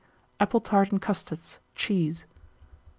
[0.39, 2.25] Apple tart and custards, cheese.